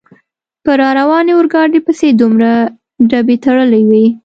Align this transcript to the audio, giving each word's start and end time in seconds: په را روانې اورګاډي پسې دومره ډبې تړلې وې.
په 0.63 0.71
را 0.79 0.89
روانې 0.99 1.31
اورګاډي 1.35 1.79
پسې 1.85 2.07
دومره 2.21 2.51
ډبې 3.09 3.35
تړلې 3.45 3.81
وې. 3.89 4.05